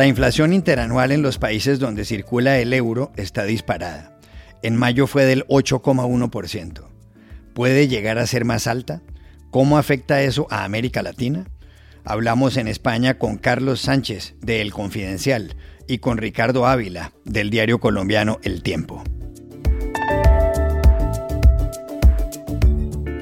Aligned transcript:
La 0.00 0.06
inflación 0.06 0.54
interanual 0.54 1.12
en 1.12 1.20
los 1.20 1.36
países 1.36 1.78
donde 1.78 2.06
circula 2.06 2.58
el 2.58 2.72
euro 2.72 3.12
está 3.16 3.44
disparada. 3.44 4.18
En 4.62 4.74
mayo 4.74 5.06
fue 5.06 5.26
del 5.26 5.46
8,1%. 5.48 6.84
¿Puede 7.52 7.86
llegar 7.86 8.16
a 8.16 8.26
ser 8.26 8.46
más 8.46 8.66
alta? 8.66 9.02
¿Cómo 9.50 9.76
afecta 9.76 10.22
eso 10.22 10.46
a 10.48 10.64
América 10.64 11.02
Latina? 11.02 11.50
Hablamos 12.02 12.56
en 12.56 12.66
España 12.66 13.18
con 13.18 13.36
Carlos 13.36 13.82
Sánchez 13.82 14.36
de 14.40 14.62
El 14.62 14.72
Confidencial 14.72 15.54
y 15.86 15.98
con 15.98 16.16
Ricardo 16.16 16.66
Ávila 16.66 17.12
del 17.26 17.50
diario 17.50 17.78
colombiano 17.78 18.38
El 18.42 18.62
Tiempo. 18.62 19.04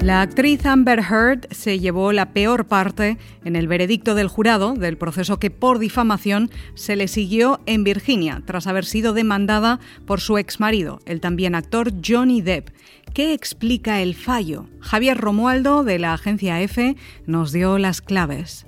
La 0.01 0.21
actriz 0.21 0.65
Amber 0.65 0.99
Heard 0.99 1.47
se 1.51 1.77
llevó 1.77 2.13
la 2.13 2.31
peor 2.31 2.67
parte 2.67 3.17
en 3.43 3.57
el 3.57 3.67
veredicto 3.67 4.15
del 4.15 4.29
jurado 4.29 4.73
del 4.73 4.97
proceso 4.97 5.39
que 5.39 5.51
por 5.51 5.77
difamación 5.77 6.49
se 6.73 6.95
le 6.95 7.09
siguió 7.09 7.59
en 7.65 7.83
Virginia 7.83 8.41
tras 8.45 8.65
haber 8.65 8.85
sido 8.85 9.11
demandada 9.11 9.81
por 10.05 10.21
su 10.21 10.37
exmarido, 10.37 11.01
el 11.05 11.19
también 11.19 11.53
actor 11.53 11.91
Johnny 12.03 12.41
Depp. 12.41 12.69
¿Qué 13.13 13.33
explica 13.33 14.01
el 14.01 14.15
fallo? 14.15 14.67
Javier 14.79 15.17
Romualdo 15.17 15.83
de 15.83 15.99
la 15.99 16.13
agencia 16.13 16.61
EFE 16.61 16.95
nos 17.25 17.51
dio 17.51 17.77
las 17.77 18.01
claves. 18.01 18.65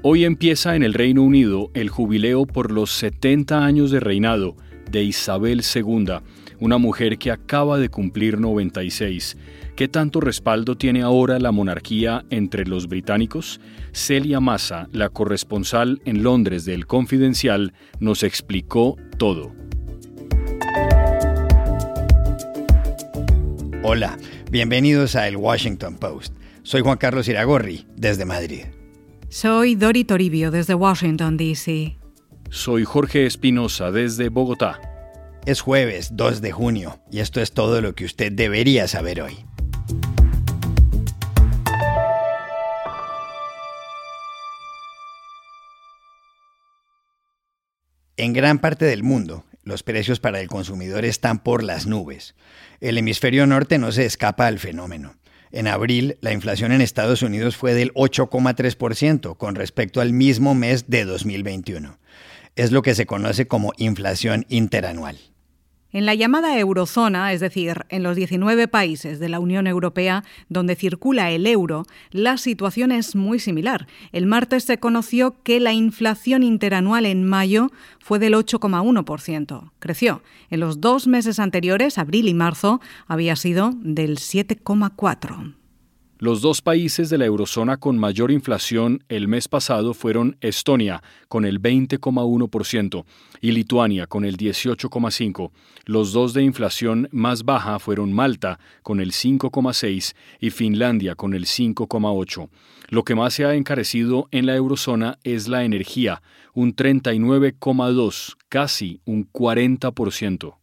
Hoy 0.00 0.24
empieza 0.24 0.74
en 0.74 0.82
el 0.82 0.94
Reino 0.94 1.22
Unido 1.22 1.70
el 1.74 1.90
jubileo 1.90 2.46
por 2.46 2.72
los 2.72 2.92
70 2.92 3.62
años 3.62 3.90
de 3.90 4.00
reinado 4.00 4.56
de 4.90 5.02
Isabel 5.04 5.62
II, 5.74 6.14
una 6.60 6.78
mujer 6.78 7.18
que 7.18 7.30
acaba 7.30 7.78
de 7.78 7.90
cumplir 7.90 8.40
96. 8.40 9.36
¿Qué 9.76 9.88
tanto 9.88 10.20
respaldo 10.20 10.76
tiene 10.76 11.00
ahora 11.00 11.38
la 11.38 11.50
monarquía 11.50 12.26
entre 12.28 12.66
los 12.66 12.88
británicos? 12.88 13.58
Celia 13.92 14.38
Massa, 14.38 14.86
la 14.92 15.08
corresponsal 15.08 16.02
en 16.04 16.22
Londres 16.22 16.66
del 16.66 16.86
Confidencial, 16.86 17.72
nos 17.98 18.22
explicó 18.22 18.96
todo. 19.16 19.54
Hola, 23.82 24.18
bienvenidos 24.50 25.16
a 25.16 25.26
El 25.26 25.38
Washington 25.38 25.96
Post. 25.96 26.34
Soy 26.62 26.82
Juan 26.82 26.98
Carlos 26.98 27.26
Iragorri, 27.26 27.86
desde 27.96 28.26
Madrid. 28.26 28.66
Soy 29.30 29.74
Dori 29.74 30.04
Toribio, 30.04 30.50
desde 30.50 30.74
Washington, 30.74 31.38
D.C. 31.38 31.96
Soy 32.50 32.84
Jorge 32.84 33.24
Espinosa, 33.24 33.90
desde 33.90 34.28
Bogotá. 34.28 34.78
Es 35.46 35.62
jueves 35.62 36.10
2 36.12 36.42
de 36.42 36.52
junio 36.52 37.00
y 37.10 37.20
esto 37.20 37.40
es 37.40 37.52
todo 37.52 37.80
lo 37.80 37.94
que 37.94 38.04
usted 38.04 38.30
debería 38.30 38.86
saber 38.86 39.22
hoy. 39.22 39.46
En 48.18 48.34
gran 48.34 48.58
parte 48.58 48.84
del 48.84 49.02
mundo, 49.02 49.44
los 49.64 49.82
precios 49.82 50.20
para 50.20 50.40
el 50.40 50.48
consumidor 50.48 51.04
están 51.04 51.42
por 51.42 51.62
las 51.62 51.86
nubes. 51.86 52.34
El 52.80 52.98
hemisferio 52.98 53.46
norte 53.46 53.78
no 53.78 53.90
se 53.90 54.04
escapa 54.04 54.46
al 54.46 54.58
fenómeno. 54.58 55.16
En 55.50 55.66
abril, 55.66 56.18
la 56.20 56.32
inflación 56.32 56.72
en 56.72 56.82
Estados 56.82 57.22
Unidos 57.22 57.56
fue 57.56 57.72
del 57.74 57.92
8,3% 57.94 59.36
con 59.36 59.54
respecto 59.54 60.00
al 60.00 60.12
mismo 60.12 60.54
mes 60.54 60.88
de 60.88 61.04
2021. 61.04 61.98
Es 62.54 62.70
lo 62.70 62.82
que 62.82 62.94
se 62.94 63.06
conoce 63.06 63.46
como 63.46 63.72
inflación 63.78 64.44
interanual. 64.48 65.18
En 65.92 66.06
la 66.06 66.14
llamada 66.14 66.58
eurozona, 66.58 67.32
es 67.32 67.40
decir, 67.40 67.84
en 67.90 68.02
los 68.02 68.16
19 68.16 68.66
países 68.66 69.18
de 69.18 69.28
la 69.28 69.40
Unión 69.40 69.66
Europea 69.66 70.24
donde 70.48 70.74
circula 70.74 71.30
el 71.30 71.46
euro, 71.46 71.84
la 72.10 72.38
situación 72.38 72.92
es 72.92 73.14
muy 73.14 73.38
similar. 73.38 73.86
El 74.10 74.26
martes 74.26 74.64
se 74.64 74.78
conoció 74.78 75.36
que 75.42 75.60
la 75.60 75.74
inflación 75.74 76.42
interanual 76.42 77.04
en 77.04 77.24
mayo 77.24 77.70
fue 77.98 78.18
del 78.18 78.34
8,1%. 78.34 79.70
Creció. 79.78 80.22
En 80.48 80.60
los 80.60 80.80
dos 80.80 81.06
meses 81.06 81.38
anteriores, 81.38 81.98
abril 81.98 82.26
y 82.26 82.34
marzo, 82.34 82.80
había 83.06 83.36
sido 83.36 83.72
del 83.82 84.16
7,4%. 84.16 85.61
Los 86.22 86.40
dos 86.40 86.62
países 86.62 87.10
de 87.10 87.18
la 87.18 87.24
eurozona 87.24 87.78
con 87.78 87.98
mayor 87.98 88.30
inflación 88.30 89.02
el 89.08 89.26
mes 89.26 89.48
pasado 89.48 89.92
fueron 89.92 90.36
Estonia, 90.40 91.02
con 91.26 91.44
el 91.44 91.60
20,1%, 91.60 93.04
y 93.40 93.50
Lituania, 93.50 94.06
con 94.06 94.24
el 94.24 94.36
18,5%. 94.36 95.50
Los 95.84 96.12
dos 96.12 96.32
de 96.32 96.44
inflación 96.44 97.08
más 97.10 97.42
baja 97.42 97.80
fueron 97.80 98.12
Malta, 98.12 98.60
con 98.84 99.00
el 99.00 99.10
5,6%, 99.10 100.14
y 100.38 100.50
Finlandia, 100.50 101.16
con 101.16 101.34
el 101.34 101.46
5,8%. 101.46 102.50
Lo 102.88 103.02
que 103.02 103.16
más 103.16 103.34
se 103.34 103.44
ha 103.44 103.56
encarecido 103.56 104.28
en 104.30 104.46
la 104.46 104.54
eurozona 104.54 105.18
es 105.24 105.48
la 105.48 105.64
energía, 105.64 106.22
un 106.54 106.76
39,2%, 106.76 108.36
casi 108.48 109.00
un 109.06 109.28
40%. 109.32 110.61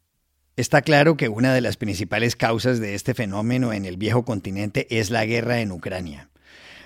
Está 0.59 0.81
claro 0.81 1.15
que 1.15 1.29
una 1.29 1.53
de 1.53 1.61
las 1.61 1.77
principales 1.77 2.35
causas 2.35 2.81
de 2.81 2.93
este 2.93 3.13
fenómeno 3.13 3.71
en 3.71 3.85
el 3.85 3.95
viejo 3.95 4.25
continente 4.25 4.87
es 4.89 5.09
la 5.09 5.23
guerra 5.23 5.61
en 5.61 5.71
Ucrania. 5.71 6.27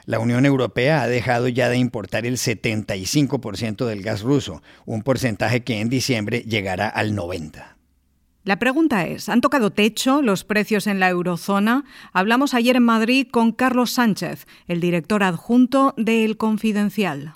La 0.05 0.19
Unión 0.19 0.45
Europea 0.45 1.01
ha 1.01 1.07
dejado 1.07 1.47
ya 1.47 1.69
de 1.69 1.77
importar 1.77 2.27
el 2.27 2.37
75% 2.37 3.87
del 3.87 4.03
gas 4.03 4.21
ruso, 4.21 4.61
un 4.85 5.01
porcentaje 5.01 5.63
que 5.63 5.81
en 5.81 5.89
diciembre 5.89 6.41
llegará 6.41 6.87
al 6.87 7.15
90%. 7.15 7.63
La 8.43 8.59
pregunta 8.59 9.07
es, 9.07 9.27
¿han 9.27 9.41
tocado 9.41 9.71
techo 9.71 10.21
los 10.21 10.43
precios 10.43 10.85
en 10.85 10.99
la 10.99 11.09
eurozona? 11.09 11.83
Hablamos 12.11 12.53
ayer 12.53 12.75
en 12.75 12.83
Madrid 12.83 13.27
con 13.31 13.53
Carlos 13.53 13.89
Sánchez, 13.89 14.45
el 14.67 14.81
director 14.81 15.23
adjunto 15.23 15.95
de 15.97 16.25
El 16.25 16.37
Confidencial. 16.37 17.33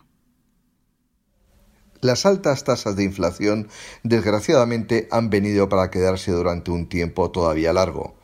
Las 2.07 2.25
altas 2.25 2.63
tasas 2.63 2.95
de 2.95 3.03
inflación, 3.03 3.67
desgraciadamente, 4.03 5.09
han 5.11 5.29
venido 5.29 5.67
para 5.67 5.91
quedarse 5.91 6.31
durante 6.31 6.71
un 6.71 6.87
tiempo 6.87 7.31
todavía 7.31 7.73
largo. 7.73 8.15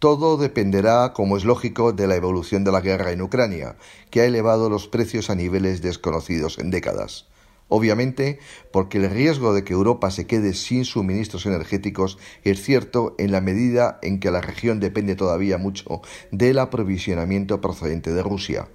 Todo 0.00 0.38
dependerá, 0.38 1.12
como 1.12 1.36
es 1.36 1.44
lógico, 1.44 1.92
de 1.92 2.08
la 2.08 2.16
evolución 2.16 2.64
de 2.64 2.72
la 2.72 2.80
guerra 2.80 3.12
en 3.12 3.22
Ucrania, 3.22 3.76
que 4.10 4.22
ha 4.22 4.24
elevado 4.24 4.68
los 4.68 4.88
precios 4.88 5.30
a 5.30 5.36
niveles 5.36 5.82
desconocidos 5.82 6.58
en 6.58 6.72
décadas. 6.72 7.28
Obviamente, 7.68 8.40
porque 8.72 8.98
el 8.98 9.08
riesgo 9.08 9.54
de 9.54 9.62
que 9.62 9.74
Europa 9.74 10.10
se 10.10 10.26
quede 10.26 10.52
sin 10.52 10.84
suministros 10.84 11.46
energéticos 11.46 12.18
es 12.42 12.60
cierto 12.60 13.14
en 13.18 13.30
la 13.30 13.40
medida 13.40 14.00
en 14.02 14.18
que 14.18 14.32
la 14.32 14.40
región 14.40 14.80
depende 14.80 15.14
todavía 15.14 15.58
mucho 15.58 16.02
del 16.32 16.58
aprovisionamiento 16.58 17.60
procedente 17.60 18.12
de 18.12 18.22
Rusia. 18.24 18.66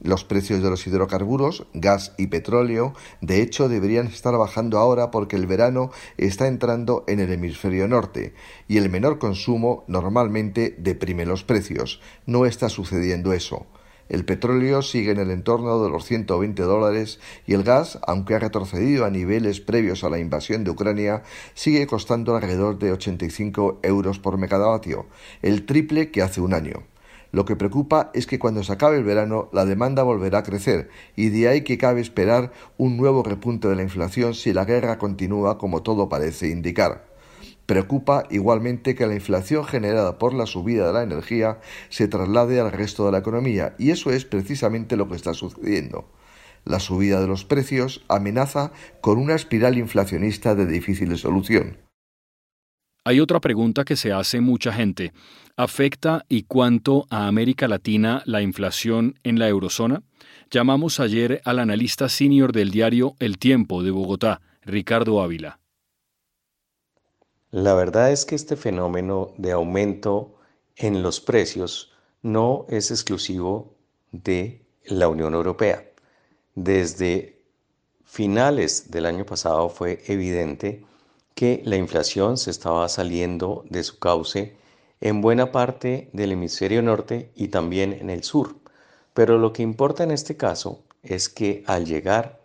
Los 0.00 0.24
precios 0.24 0.62
de 0.62 0.68
los 0.68 0.86
hidrocarburos, 0.86 1.66
gas 1.72 2.12
y 2.18 2.26
petróleo, 2.26 2.92
de 3.22 3.40
hecho, 3.40 3.68
deberían 3.68 4.06
estar 4.06 4.36
bajando 4.36 4.78
ahora 4.78 5.10
porque 5.10 5.36
el 5.36 5.46
verano 5.46 5.90
está 6.18 6.48
entrando 6.48 7.04
en 7.08 7.20
el 7.20 7.32
hemisferio 7.32 7.88
norte 7.88 8.34
y 8.68 8.76
el 8.76 8.90
menor 8.90 9.18
consumo 9.18 9.84
normalmente 9.88 10.74
deprime 10.78 11.24
los 11.24 11.44
precios. 11.44 12.00
No 12.26 12.44
está 12.44 12.68
sucediendo 12.68 13.32
eso. 13.32 13.66
El 14.08 14.24
petróleo 14.24 14.82
sigue 14.82 15.10
en 15.10 15.18
el 15.18 15.30
entorno 15.30 15.82
de 15.82 15.90
los 15.90 16.04
120 16.04 16.62
dólares 16.62 17.18
y 17.46 17.54
el 17.54 17.64
gas, 17.64 17.98
aunque 18.06 18.34
ha 18.34 18.38
retrocedido 18.38 19.04
a 19.04 19.10
niveles 19.10 19.60
previos 19.60 20.04
a 20.04 20.10
la 20.10 20.20
invasión 20.20 20.62
de 20.62 20.70
Ucrania, 20.70 21.22
sigue 21.54 21.86
costando 21.86 22.36
alrededor 22.36 22.78
de 22.78 22.92
85 22.92 23.80
euros 23.82 24.20
por 24.20 24.38
megavatio, 24.38 25.06
el 25.42 25.66
triple 25.66 26.12
que 26.12 26.22
hace 26.22 26.40
un 26.40 26.54
año. 26.54 26.84
Lo 27.32 27.44
que 27.44 27.56
preocupa 27.56 28.10
es 28.14 28.26
que 28.26 28.38
cuando 28.38 28.62
se 28.62 28.72
acabe 28.72 28.96
el 28.96 29.04
verano 29.04 29.48
la 29.52 29.64
demanda 29.64 30.02
volverá 30.02 30.38
a 30.38 30.42
crecer 30.42 30.88
y 31.16 31.28
de 31.28 31.48
ahí 31.48 31.62
que 31.62 31.78
cabe 31.78 32.00
esperar 32.00 32.52
un 32.78 32.96
nuevo 32.96 33.22
repunte 33.22 33.68
de 33.68 33.76
la 33.76 33.82
inflación 33.82 34.34
si 34.34 34.52
la 34.52 34.64
guerra 34.64 34.98
continúa 34.98 35.58
como 35.58 35.82
todo 35.82 36.08
parece 36.08 36.48
indicar. 36.48 37.06
Preocupa 37.66 38.24
igualmente 38.30 38.94
que 38.94 39.06
la 39.06 39.14
inflación 39.14 39.64
generada 39.64 40.18
por 40.18 40.32
la 40.32 40.46
subida 40.46 40.86
de 40.86 40.92
la 40.92 41.02
energía 41.02 41.58
se 41.88 42.06
traslade 42.06 42.60
al 42.60 42.70
resto 42.70 43.04
de 43.06 43.12
la 43.12 43.18
economía 43.18 43.74
y 43.76 43.90
eso 43.90 44.12
es 44.12 44.24
precisamente 44.24 44.96
lo 44.96 45.08
que 45.08 45.16
está 45.16 45.34
sucediendo. 45.34 46.08
La 46.64 46.78
subida 46.78 47.20
de 47.20 47.26
los 47.26 47.44
precios 47.44 48.04
amenaza 48.08 48.72
con 49.00 49.18
una 49.18 49.34
espiral 49.34 49.78
inflacionista 49.78 50.54
de 50.54 50.66
difícil 50.66 51.16
solución. 51.18 51.85
Hay 53.06 53.20
otra 53.20 53.38
pregunta 53.38 53.84
que 53.84 53.94
se 53.94 54.12
hace 54.12 54.40
mucha 54.40 54.72
gente. 54.72 55.12
¿Afecta 55.56 56.24
y 56.28 56.42
cuánto 56.42 57.06
a 57.08 57.28
América 57.28 57.68
Latina 57.68 58.20
la 58.26 58.42
inflación 58.42 59.14
en 59.22 59.38
la 59.38 59.48
eurozona? 59.48 60.02
Llamamos 60.50 60.98
ayer 60.98 61.40
al 61.44 61.60
analista 61.60 62.08
senior 62.08 62.50
del 62.50 62.72
diario 62.72 63.14
El 63.20 63.38
Tiempo 63.38 63.84
de 63.84 63.92
Bogotá, 63.92 64.40
Ricardo 64.62 65.22
Ávila. 65.22 65.60
La 67.52 67.74
verdad 67.74 68.10
es 68.10 68.24
que 68.24 68.34
este 68.34 68.56
fenómeno 68.56 69.34
de 69.38 69.52
aumento 69.52 70.34
en 70.74 71.04
los 71.04 71.20
precios 71.20 71.92
no 72.22 72.66
es 72.68 72.90
exclusivo 72.90 73.76
de 74.10 74.66
la 74.84 75.06
Unión 75.06 75.34
Europea. 75.34 75.84
Desde 76.56 77.40
finales 78.04 78.90
del 78.90 79.06
año 79.06 79.24
pasado 79.24 79.68
fue 79.68 80.02
evidente 80.08 80.84
que 81.36 81.60
la 81.66 81.76
inflación 81.76 82.38
se 82.38 82.50
estaba 82.50 82.88
saliendo 82.88 83.66
de 83.68 83.84
su 83.84 83.98
cauce 83.98 84.56
en 85.02 85.20
buena 85.20 85.52
parte 85.52 86.08
del 86.14 86.32
hemisferio 86.32 86.80
norte 86.80 87.30
y 87.36 87.48
también 87.48 87.92
en 87.92 88.08
el 88.08 88.24
sur. 88.24 88.56
Pero 89.12 89.36
lo 89.36 89.52
que 89.52 89.62
importa 89.62 90.02
en 90.02 90.12
este 90.12 90.38
caso 90.38 90.82
es 91.02 91.28
que 91.28 91.62
al 91.66 91.84
llegar 91.84 92.40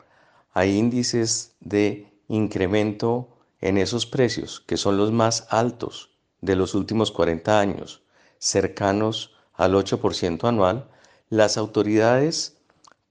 a 0.54 0.66
índices 0.66 1.54
de 1.62 2.12
incremento 2.28 3.30
en 3.62 3.78
esos 3.78 4.06
precios, 4.06 4.60
que 4.60 4.76
son 4.76 4.98
los 4.98 5.14
más 5.14 5.48
altos 5.50 6.10
de 6.42 6.58
los 6.58 6.76
últimos 6.76 7.14
40 7.14 7.62
años, 7.62 8.02
cercanos 8.40 9.34
al 9.54 9.74
8% 9.74 10.50
anual, 10.50 10.90
las 11.30 11.56
autoridades 11.56 12.58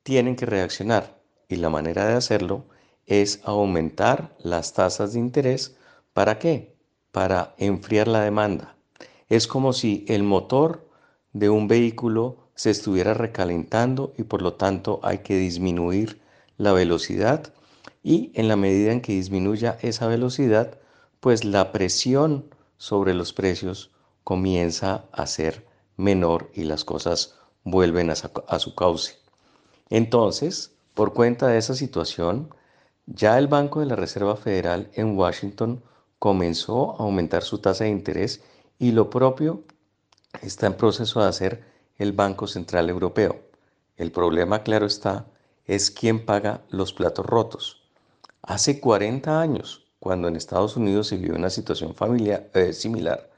tienen 0.03 0.37
que 0.37 0.45
reaccionar 0.45 1.19
y 1.49 1.57
la 1.57 1.71
manera 1.71 2.05
de 2.07 2.17
hacerlo 2.17 2.67
es 3.07 3.41
aumentar 3.45 4.37
las 4.39 4.73
tasas 4.73 5.13
de 5.13 5.19
interés. 5.19 5.77
¿Para 6.13 6.39
qué? 6.39 6.77
Para 7.13 7.55
enfriar 7.59 8.09
la 8.09 8.21
demanda. 8.21 8.77
Es 9.29 9.47
como 9.47 9.73
si 9.73 10.05
el 10.09 10.23
motor 10.23 10.89
de 11.33 11.51
un 11.51 11.69
vehículo 11.69 12.51
se 12.55 12.71
estuviera 12.71 13.15
recalentando 13.15 14.13
y 14.19 14.25
por 14.25 14.43
lo 14.43 14.55
tanto 14.55 15.01
hay 15.03 15.19
que 15.19 15.37
disminuir 15.37 16.21
la 16.59 16.73
velocidad 16.73 17.53
y 18.03 18.33
en 18.35 18.49
la 18.49 18.57
medida 18.57 18.93
en 18.93 19.01
que 19.01 19.13
disminuya 19.13 19.79
esa 19.83 20.07
velocidad, 20.07 20.79
pues 21.21 21.45
la 21.45 21.73
presión 21.73 22.47
sobre 22.77 23.15
los 23.15 23.33
precios 23.33 23.91
comienza 24.25 25.05
a 25.13 25.27
ser 25.27 25.67
menor 25.97 26.51
y 26.55 26.65
las 26.65 26.85
cosas 26.85 27.35
vuelven 27.65 28.11
a, 28.11 28.59
su 28.59 28.75
cauce. 28.75 29.17
Entonces, 29.91 30.73
por 30.95 31.13
cuenta 31.13 31.49
de 31.49 31.59
esa 31.59 31.75
situación, 31.75 32.55
ya 33.13 33.39
el 33.39 33.49
Banco 33.49 33.81
de 33.81 33.87
la 33.87 33.97
Reserva 33.97 34.37
Federal 34.37 34.89
en 34.95 35.19
Washington 35.19 35.83
comenzó 36.21 36.93
a 36.93 37.03
aumentar 37.03 37.43
su 37.43 37.59
tasa 37.59 37.85
de 37.85 37.91
interés 37.91 38.41
y 38.79 38.93
lo 38.93 39.11
propio 39.11 39.65
está 40.43 40.69
en 40.69 40.75
proceso 40.75 41.21
de 41.21 41.29
hacer 41.29 41.65
el 41.99 42.13
Banco 42.13 42.47
Central 42.47 42.89
Europeo. 42.89 43.41
El 43.97 44.13
problema, 44.13 44.63
claro 44.63 44.87
está, 44.87 45.27
es 45.65 45.91
quién 45.91 46.25
paga 46.25 46.63
los 46.71 46.93
platos 46.93 47.27
rotos. 47.27 47.83
Hace 48.43 48.81
40 48.81 49.41
años, 49.41 49.87
cuando 49.99 50.29
en 50.29 50.37
Estados 50.37 50.77
Unidos 50.77 51.09
se 51.09 51.17
vivió 51.17 51.35
una 51.35 51.51
situación 51.51 51.95
familiar, 51.97 52.49
eh, 52.55 52.73
similar, 52.73 53.29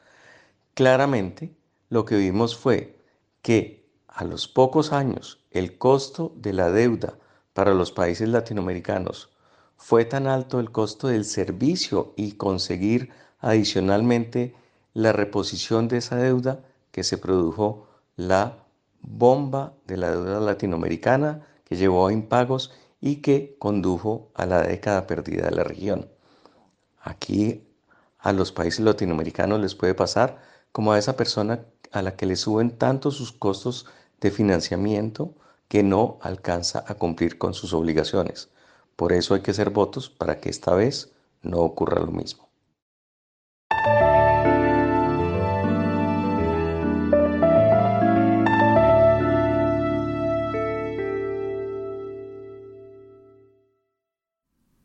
claramente 0.75 1.51
lo 1.89 2.05
que 2.05 2.17
vimos 2.17 2.57
fue 2.57 2.99
que 3.41 3.89
a 4.07 4.25
los 4.25 4.49
pocos 4.49 4.93
años 4.93 5.43
el 5.51 5.79
costo 5.79 6.33
de 6.37 6.53
la 6.53 6.71
deuda 6.71 7.15
para 7.55 7.73
los 7.73 7.91
países 7.91 8.29
latinoamericanos 8.29 9.31
fue 9.77 10.05
tan 10.05 10.27
alto 10.27 10.61
el 10.61 10.71
costo 10.71 11.09
del 11.09 11.25
servicio 11.25 12.13
y 12.17 12.33
conseguir 12.33 13.11
adicionalmente 13.41 14.55
la 14.95 15.13
reposición 15.13 15.89
de 15.89 15.99
esa 15.99 16.17
deuda 16.17 16.61
que 16.91 17.05
se 17.05 17.19
produjo 17.19 17.89
la 18.17 18.59
bomba 19.01 19.75
de 19.87 19.97
la 19.97 20.11
deuda 20.11 20.41
latinoamericana 20.41 21.47
que 21.65 21.77
llevó 21.77 22.07
a 22.07 22.13
impagos 22.13 22.73
y 23.01 23.17
que 23.17 23.57
condujo 23.59 24.31
a 24.35 24.47
la 24.47 24.63
década 24.63 25.07
perdida 25.07 25.47
de 25.47 25.57
la 25.57 25.65
región. 25.65 26.09
Aquí 27.01 27.67
a 28.19 28.33
los 28.33 28.53
países 28.53 28.81
latinoamericanos 28.81 29.61
les 29.61 29.75
puede 29.75 29.95
pasar 29.95 30.41
como 30.71 30.93
a 30.93 30.99
esa 30.99 31.17
persona 31.17 31.65
a 31.91 32.03
la 32.03 32.17
que 32.17 32.27
le 32.27 32.37
suben 32.37 32.71
tanto 32.79 33.11
sus 33.11 33.33
costos 33.33 33.87
de 34.21 34.31
financiamiento 34.31 35.35
que 35.69 35.83
no 35.83 36.19
alcanza 36.23 36.85
a 36.87 36.95
cumplir 36.95 37.39
con 37.39 37.55
sus 37.55 37.73
obligaciones. 37.75 38.51
Por 38.97 39.12
eso 39.12 39.35
hay 39.35 39.41
que 39.41 39.50
hacer 39.50 39.71
votos 39.71 40.11
para 40.11 40.39
que 40.39 40.49
esta 40.49 40.75
vez 40.75 41.12
no 41.43 41.59
ocurra 41.59 42.00
lo 42.00 42.12
mismo. 42.12 42.49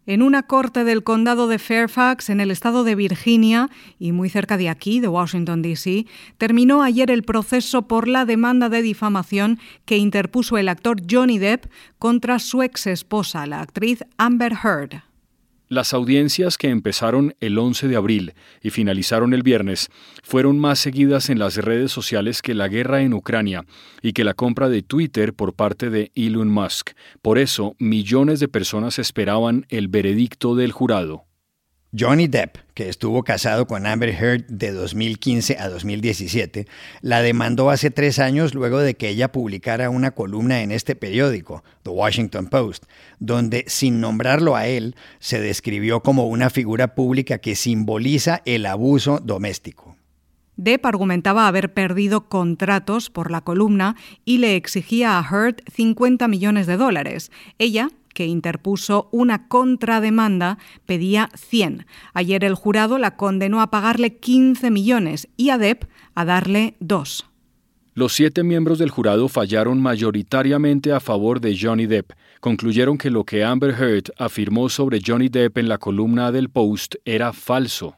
En 0.08 0.22
una 0.22 0.44
corte 0.44 0.86
del 0.86 1.04
condado 1.04 1.50
de 1.50 1.60
Fairfax, 1.60 2.30
en 2.30 2.40
el 2.40 2.50
estado 2.50 2.86
de 2.86 2.96
Virginia, 2.96 3.70
y 4.00 4.14
muy 4.14 4.30
cerca 4.30 4.56
de 4.56 4.70
aquí, 4.70 5.02
de 5.02 5.10
Washington, 5.10 5.62
D.C., 5.62 6.06
terminó 6.38 6.82
ayer 6.82 7.12
el 7.12 7.24
proceso 7.24 7.90
por 7.90 8.08
la 8.08 8.24
demanda 8.24 8.70
de 8.70 8.82
difamación 8.82 9.60
que 9.84 9.98
interpuso 9.98 10.58
el 10.58 10.70
actor 10.70 11.02
Johnny 11.12 11.40
Depp 11.40 11.66
contra 12.00 12.40
su 12.40 12.64
ex 12.64 12.88
esposa, 12.88 13.46
la 13.48 13.60
actriz 13.60 14.06
Amber 14.18 14.54
Heard. 14.64 15.07
Las 15.70 15.94
audiencias 15.94 16.58
que 16.58 16.70
empezaron 16.70 17.36
el 17.42 17.58
11 17.58 17.90
de 17.90 17.98
abril 17.98 18.34
y 18.62 18.70
finalizaron 18.70 19.34
el 19.34 19.44
viernes 19.44 19.90
fueron 20.24 20.60
más 20.60 20.80
seguidas 20.80 21.30
en 21.30 21.40
las 21.40 21.58
redes 21.58 21.92
sociales 21.92 22.42
que 22.42 22.54
la 22.54 22.70
guerra 22.70 23.02
en 23.02 23.14
Ucrania 23.14 23.66
y 24.02 24.14
que 24.14 24.24
la 24.24 24.34
compra 24.34 24.70
de 24.70 24.82
Twitter 24.82 25.34
por 25.34 25.54
parte 25.54 25.90
de 25.90 26.12
Elon 26.16 26.48
Musk. 26.48 26.92
Por 27.22 27.38
eso, 27.38 27.76
millones 27.80 28.40
de 28.40 28.48
personas 28.48 28.98
esperaban 28.98 29.66
el 29.68 29.90
veredicto 29.90 30.56
del 30.56 30.72
jurado. 30.72 31.27
Johnny 31.98 32.28
Depp, 32.28 32.58
que 32.74 32.90
estuvo 32.90 33.24
casado 33.24 33.66
con 33.66 33.86
Amber 33.86 34.10
Heard 34.10 34.46
de 34.48 34.72
2015 34.72 35.58
a 35.58 35.70
2017, 35.70 36.68
la 37.02 37.22
demandó 37.22 37.70
hace 37.70 37.92
tres 37.92 38.20
años 38.20 38.54
luego 38.54 38.80
de 38.80 38.96
que 38.96 39.08
ella 39.08 39.32
publicara 39.32 39.90
una 39.90 40.12
columna 40.12 40.62
en 40.62 40.72
este 40.74 40.96
periódico, 40.96 41.64
The 41.84 41.92
Washington 41.92 42.48
Post, 42.48 42.84
donde, 43.20 43.64
sin 43.68 44.02
nombrarlo 44.02 44.58
a 44.58 44.68
él, 44.68 44.96
se 45.20 45.40
describió 45.40 46.02
como 46.02 46.28
una 46.28 46.50
figura 46.50 46.94
pública 46.94 47.38
que 47.38 47.56
simboliza 47.56 48.42
el 48.46 48.66
abuso 48.66 49.20
doméstico. 49.24 49.96
Depp 50.58 50.86
argumentaba 50.88 51.48
haber 51.48 51.74
perdido 51.74 52.28
contratos 52.28 53.10
por 53.10 53.32
la 53.32 53.42
columna 53.42 53.96
y 54.26 54.40
le 54.40 54.56
exigía 54.56 55.20
a 55.20 55.24
Heard 55.24 55.62
50 55.72 56.28
millones 56.28 56.68
de 56.68 56.78
dólares. 56.78 57.32
Ella 57.60 57.90
que 58.18 58.26
interpuso 58.26 59.10
una 59.12 59.48
contrademanda, 59.48 60.58
pedía 60.88 61.30
100. 61.36 61.86
Ayer 62.16 62.44
el 62.44 62.56
jurado 62.56 62.98
la 62.98 63.16
condenó 63.16 63.62
a 63.62 63.70
pagarle 63.70 64.18
15 64.18 64.72
millones 64.72 65.28
y 65.38 65.52
a 65.52 65.60
Depp 65.60 65.84
a 66.16 66.26
darle 66.26 66.78
2. 66.80 67.26
Los 67.94 68.14
siete 68.14 68.42
miembros 68.42 68.80
del 68.80 68.90
jurado 68.90 69.28
fallaron 69.28 69.80
mayoritariamente 69.80 70.94
a 70.94 71.00
favor 71.00 71.40
de 71.42 71.56
Johnny 71.56 71.86
Depp. 71.86 72.14
Concluyeron 72.40 72.98
que 72.98 73.12
lo 73.12 73.24
que 73.24 73.44
Amber 73.44 73.76
Heard 73.80 74.12
afirmó 74.18 74.68
sobre 74.70 75.00
Johnny 75.06 75.30
Depp 75.30 75.60
en 75.60 75.70
la 75.70 75.78
columna 75.78 76.32
del 76.32 76.50
Post 76.50 76.96
era 77.06 77.34
falso. 77.34 77.98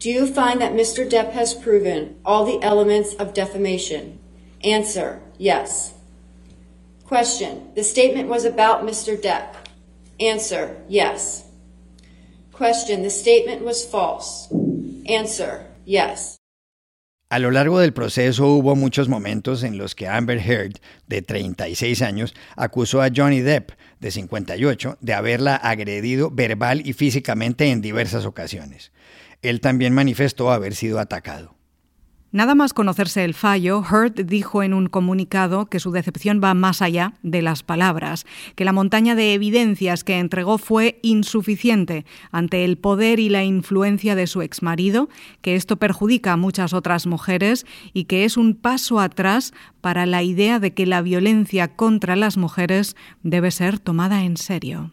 Do 0.00 0.10
you 0.10 0.26
find 0.26 0.58
that 0.58 0.72
Mr. 0.72 1.08
Depp 1.08 1.32
has 1.32 1.54
proven 1.54 2.16
all 2.24 2.44
the 2.44 2.58
elements 2.66 3.14
of 3.20 3.34
defamation? 3.34 4.18
Answer: 4.64 5.20
Yes. 5.38 5.93
Question. 7.04 7.74
The 7.74 7.84
statement 7.84 8.28
was 8.28 8.46
about 8.46 8.82
Mr. 8.82 9.20
Depp. 9.20 9.56
Answer. 10.18 10.76
Yes. 10.88 11.44
Question. 12.52 13.02
The 13.02 13.10
statement 13.10 13.62
was 13.62 13.84
false. 13.84 14.48
Answer. 15.06 15.66
Yes. 15.84 16.38
A 17.28 17.38
lo 17.38 17.50
largo 17.50 17.80
del 17.80 17.92
proceso 17.92 18.46
hubo 18.46 18.76
muchos 18.76 19.08
momentos 19.08 19.64
en 19.64 19.76
los 19.76 19.94
que 19.94 20.06
Amber 20.06 20.38
Heard, 20.38 20.80
de 21.06 21.20
36 21.20 22.00
años, 22.00 22.34
acusó 22.56 23.02
a 23.02 23.10
Johnny 23.14 23.40
Depp, 23.40 23.72
de 23.98 24.10
58, 24.10 24.98
de 25.00 25.14
haberla 25.14 25.56
agredido 25.56 26.30
verbal 26.30 26.86
y 26.86 26.92
físicamente 26.92 27.70
en 27.70 27.82
diversas 27.82 28.24
ocasiones. 28.24 28.92
Él 29.42 29.60
también 29.60 29.92
manifestó 29.92 30.52
haber 30.52 30.74
sido 30.74 31.00
atacado. 31.00 31.53
Nada 32.34 32.56
más 32.56 32.74
conocerse 32.74 33.22
el 33.22 33.32
fallo, 33.32 33.84
Heard 33.88 34.26
dijo 34.26 34.64
en 34.64 34.74
un 34.74 34.88
comunicado 34.88 35.66
que 35.66 35.78
su 35.78 35.92
decepción 35.92 36.40
va 36.42 36.52
más 36.52 36.82
allá 36.82 37.14
de 37.22 37.42
las 37.42 37.62
palabras, 37.62 38.26
que 38.56 38.64
la 38.64 38.72
montaña 38.72 39.14
de 39.14 39.34
evidencias 39.34 40.02
que 40.02 40.18
entregó 40.18 40.58
fue 40.58 40.98
insuficiente 41.02 42.04
ante 42.32 42.64
el 42.64 42.76
poder 42.76 43.20
y 43.20 43.28
la 43.28 43.44
influencia 43.44 44.16
de 44.16 44.26
su 44.26 44.42
exmarido, 44.42 45.08
que 45.42 45.54
esto 45.54 45.76
perjudica 45.76 46.32
a 46.32 46.36
muchas 46.36 46.72
otras 46.72 47.06
mujeres 47.06 47.66
y 47.92 48.06
que 48.06 48.24
es 48.24 48.36
un 48.36 48.56
paso 48.56 48.98
atrás 48.98 49.52
para 49.80 50.04
la 50.04 50.24
idea 50.24 50.58
de 50.58 50.74
que 50.74 50.86
la 50.86 51.02
violencia 51.02 51.76
contra 51.76 52.16
las 52.16 52.36
mujeres 52.36 52.96
debe 53.22 53.52
ser 53.52 53.78
tomada 53.78 54.24
en 54.24 54.38
serio. 54.38 54.90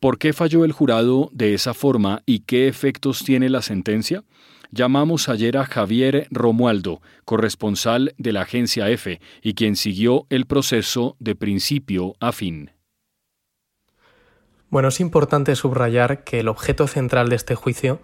¿Por 0.00 0.16
qué 0.16 0.32
falló 0.32 0.64
el 0.64 0.72
jurado 0.72 1.28
de 1.34 1.52
esa 1.52 1.74
forma 1.74 2.22
y 2.24 2.38
qué 2.38 2.68
efectos 2.68 3.22
tiene 3.22 3.50
la 3.50 3.60
sentencia? 3.60 4.24
Llamamos 4.74 5.28
ayer 5.28 5.56
a 5.56 5.66
Javier 5.66 6.26
Romualdo, 6.32 7.00
corresponsal 7.24 8.12
de 8.18 8.32
la 8.32 8.40
agencia 8.40 8.90
EFE 8.90 9.20
y 9.40 9.54
quien 9.54 9.76
siguió 9.76 10.26
el 10.30 10.46
proceso 10.46 11.14
de 11.20 11.36
principio 11.36 12.16
a 12.18 12.32
fin. 12.32 12.72
Bueno, 14.70 14.88
es 14.88 14.98
importante 14.98 15.54
subrayar 15.54 16.24
que 16.24 16.40
el 16.40 16.48
objeto 16.48 16.88
central 16.88 17.28
de 17.28 17.36
este 17.36 17.54
juicio 17.54 18.00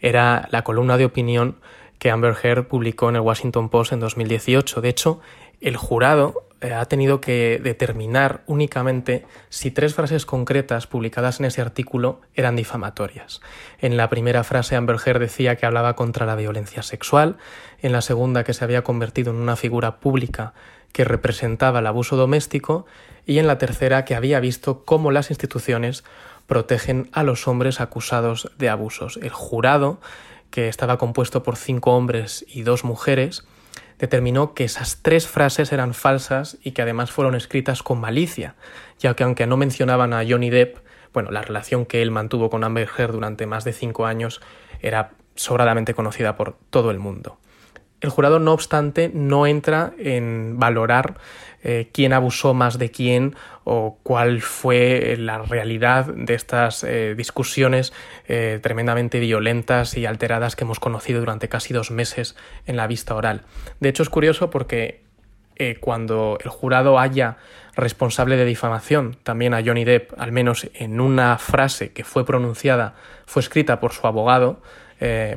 era 0.00 0.48
la 0.50 0.64
columna 0.64 0.98
de 0.98 1.06
opinión 1.06 1.56
que 1.98 2.10
Amber 2.10 2.36
Heard 2.42 2.68
publicó 2.68 3.08
en 3.08 3.16
el 3.16 3.22
Washington 3.22 3.70
Post 3.70 3.92
en 3.92 4.00
2018. 4.00 4.82
De 4.82 4.90
hecho, 4.90 5.20
el 5.62 5.78
jurado 5.78 6.46
eh, 6.62 6.72
ha 6.72 6.84
tenido 6.86 7.20
que 7.20 7.60
determinar 7.62 8.42
únicamente 8.46 9.26
si 9.48 9.72
tres 9.72 9.94
frases 9.94 10.24
concretas 10.24 10.86
publicadas 10.86 11.40
en 11.40 11.46
ese 11.46 11.60
artículo 11.60 12.20
eran 12.34 12.54
difamatorias. 12.54 13.40
En 13.80 13.96
la 13.96 14.08
primera 14.08 14.44
frase 14.44 14.76
Amber 14.76 14.96
Heard 15.04 15.18
decía 15.18 15.56
que 15.56 15.66
hablaba 15.66 15.96
contra 15.96 16.24
la 16.24 16.36
violencia 16.36 16.82
sexual, 16.84 17.36
en 17.80 17.90
la 17.90 18.00
segunda 18.00 18.44
que 18.44 18.54
se 18.54 18.62
había 18.62 18.84
convertido 18.84 19.32
en 19.32 19.38
una 19.38 19.56
figura 19.56 19.98
pública 19.98 20.54
que 20.92 21.04
representaba 21.04 21.80
el 21.80 21.86
abuso 21.88 22.14
doméstico 22.16 22.86
y 23.26 23.38
en 23.38 23.48
la 23.48 23.58
tercera 23.58 24.04
que 24.04 24.14
había 24.14 24.38
visto 24.38 24.84
cómo 24.84 25.10
las 25.10 25.30
instituciones 25.30 26.04
protegen 26.46 27.08
a 27.12 27.24
los 27.24 27.48
hombres 27.48 27.80
acusados 27.80 28.52
de 28.58 28.68
abusos. 28.68 29.18
El 29.20 29.30
jurado, 29.30 30.00
que 30.50 30.68
estaba 30.68 30.98
compuesto 30.98 31.42
por 31.42 31.56
cinco 31.56 31.96
hombres 31.96 32.44
y 32.46 32.62
dos 32.62 32.84
mujeres, 32.84 33.44
determinó 33.98 34.54
que 34.54 34.64
esas 34.64 35.00
tres 35.02 35.26
frases 35.26 35.72
eran 35.72 35.94
falsas 35.94 36.58
y 36.62 36.72
que 36.72 36.82
además 36.82 37.10
fueron 37.10 37.34
escritas 37.34 37.82
con 37.82 38.00
malicia, 38.00 38.54
ya 38.98 39.14
que 39.14 39.24
aunque 39.24 39.46
no 39.46 39.56
mencionaban 39.56 40.12
a 40.12 40.24
Johnny 40.28 40.50
Depp, 40.50 40.78
bueno, 41.12 41.30
la 41.30 41.42
relación 41.42 41.84
que 41.84 42.02
él 42.02 42.10
mantuvo 42.10 42.50
con 42.50 42.64
Amber 42.64 42.88
Heard 42.96 43.12
durante 43.12 43.46
más 43.46 43.64
de 43.64 43.72
cinco 43.72 44.06
años 44.06 44.40
era 44.80 45.10
sobradamente 45.34 45.94
conocida 45.94 46.36
por 46.36 46.56
todo 46.70 46.90
el 46.90 46.98
mundo. 46.98 47.38
El 48.02 48.10
jurado, 48.10 48.40
no 48.40 48.52
obstante, 48.52 49.12
no 49.14 49.46
entra 49.46 49.92
en 49.96 50.58
valorar 50.58 51.14
eh, 51.62 51.88
quién 51.92 52.12
abusó 52.12 52.52
más 52.52 52.76
de 52.76 52.90
quién 52.90 53.36
o 53.62 53.96
cuál 54.02 54.40
fue 54.40 55.14
la 55.16 55.38
realidad 55.38 56.06
de 56.06 56.34
estas 56.34 56.82
eh, 56.82 57.14
discusiones 57.16 57.92
eh, 58.26 58.58
tremendamente 58.60 59.20
violentas 59.20 59.96
y 59.96 60.04
alteradas 60.04 60.56
que 60.56 60.64
hemos 60.64 60.80
conocido 60.80 61.20
durante 61.20 61.48
casi 61.48 61.72
dos 61.72 61.92
meses 61.92 62.34
en 62.66 62.76
la 62.76 62.88
vista 62.88 63.14
oral. 63.14 63.42
De 63.78 63.88
hecho, 63.88 64.02
es 64.02 64.08
curioso 64.10 64.50
porque 64.50 65.00
cuando 65.78 66.38
el 66.42 66.50
jurado 66.50 66.98
haya 66.98 67.36
responsable 67.76 68.36
de 68.36 68.44
difamación 68.44 69.16
también 69.22 69.54
a 69.54 69.62
Johnny 69.64 69.84
Depp, 69.84 70.10
al 70.18 70.32
menos 70.32 70.68
en 70.74 71.00
una 71.00 71.38
frase 71.38 71.92
que 71.92 72.02
fue 72.02 72.26
pronunciada, 72.26 72.96
fue 73.26 73.42
escrita 73.42 73.78
por 73.78 73.92
su 73.92 74.08
abogado, 74.08 74.60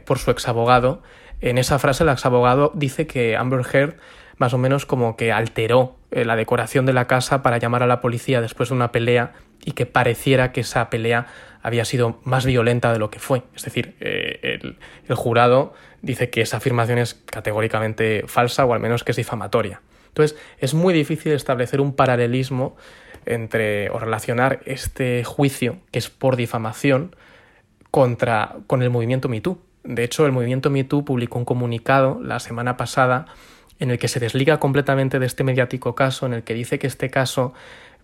por 0.05 0.17
su 0.17 0.31
exabogado, 0.31 1.03
en 1.41 1.57
esa 1.57 1.79
frase 1.79 2.03
el 2.03 2.09
exabogado 2.09 2.71
dice 2.75 3.07
que 3.07 3.35
Amber 3.35 3.65
Heard 3.71 3.95
más 4.37 4.53
o 4.53 4.57
menos 4.57 4.85
como 4.85 5.15
que 5.15 5.31
alteró 5.31 5.95
eh, 6.11 6.25
la 6.25 6.35
decoración 6.35 6.85
de 6.85 6.93
la 6.93 7.07
casa 7.07 7.41
para 7.41 7.57
llamar 7.57 7.83
a 7.83 7.87
la 7.87 8.01
policía 8.01 8.41
después 8.41 8.69
de 8.69 8.75
una 8.75 8.91
pelea 8.91 9.33
y 9.63 9.71
que 9.71 9.85
pareciera 9.85 10.51
que 10.51 10.61
esa 10.61 10.89
pelea 10.89 11.27
había 11.61 11.85
sido 11.85 12.19
más 12.23 12.45
violenta 12.45 12.93
de 12.93 12.99
lo 12.99 13.09
que 13.09 13.19
fue. 13.19 13.43
Es 13.55 13.63
decir, 13.63 13.95
eh, 13.99 14.59
el, 15.07 15.15
jurado 15.15 15.73
dice 16.01 16.29
que 16.29 16.41
esa 16.41 16.57
afirmación 16.57 16.99
es 16.99 17.15
categóricamente 17.15 18.23
falsa 18.27 18.65
o 18.65 18.73
al 18.73 18.79
menos 18.79 19.03
que 19.03 19.11
es 19.11 19.17
difamatoria. 19.17 19.81
Entonces, 20.09 20.37
es 20.59 20.73
muy 20.73 20.93
difícil 20.93 21.31
establecer 21.31 21.81
un 21.81 21.95
paralelismo 21.95 22.77
entre 23.25 23.89
o 23.89 23.97
relacionar 23.97 24.61
este 24.65 25.23
juicio, 25.23 25.79
que 25.91 25.99
es 25.99 26.09
por 26.09 26.35
difamación, 26.35 27.15
contra, 27.89 28.57
con 28.67 28.83
el 28.83 28.91
movimiento 28.91 29.27
MeToo. 29.27 29.57
De 29.85 30.03
hecho, 30.03 30.25
el 30.25 30.31
movimiento 30.31 30.69
MeToo 30.69 31.05
publicó 31.05 31.37
un 31.37 31.45
comunicado 31.45 32.19
la 32.21 32.39
semana 32.39 32.75
pasada 32.75 33.27
en 33.79 33.91
el 33.91 33.99
que 33.99 34.07
se 34.07 34.19
desliga 34.19 34.59
completamente 34.59 35.19
de 35.19 35.25
este 35.25 35.43
mediático 35.43 35.95
caso, 35.95 36.25
en 36.25 36.33
el 36.33 36.43
que 36.43 36.53
dice 36.53 36.79
que 36.79 36.87
este 36.87 37.09
caso 37.09 37.53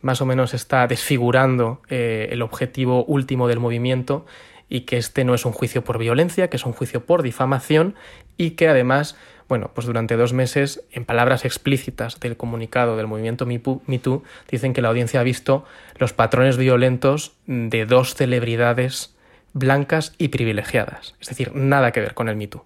más 0.02 0.22
o 0.22 0.26
menos 0.26 0.54
está 0.54 0.88
desfigurando 0.88 1.82
eh, 1.90 2.30
el 2.32 2.42
objetivo 2.42 3.04
último 3.06 3.48
del 3.48 3.60
movimiento 3.60 4.26
y 4.70 4.82
que 4.82 4.98
este 4.98 5.24
no 5.24 5.34
es 5.34 5.46
un 5.46 5.52
juicio 5.52 5.84
por 5.84 5.98
violencia, 5.98 6.50
que 6.50 6.58
es 6.58 6.66
un 6.66 6.74
juicio 6.74 7.06
por 7.06 7.24
difamación 7.24 7.96
y 8.38 8.52
que 8.52 8.68
además, 8.68 9.18
bueno, 9.48 9.72
pues 9.74 9.86
durante 9.88 10.16
dos 10.16 10.34
meses, 10.34 10.84
en 10.92 11.06
palabras 11.06 11.46
explícitas 11.46 12.20
del 12.20 12.38
comunicado 12.38 12.96
del 12.96 13.08
movimiento 13.08 13.46
MeToo, 13.46 14.24
dicen 14.50 14.74
que 14.74 14.82
la 14.82 14.90
audiencia 14.90 15.20
ha 15.20 15.24
visto 15.24 15.66
los 15.98 16.14
patrones 16.14 16.58
violentos 16.58 17.34
de 17.48 17.86
dos 17.86 18.16
celebridades 18.16 19.16
blancas 19.54 20.14
y 20.18 20.30
privilegiadas. 20.30 21.16
Es 21.20 21.28
decir, 21.28 21.52
nada 21.56 21.92
que 21.92 22.02
ver 22.02 22.14
con 22.14 22.30
el 22.30 22.36
mito. 22.36 22.66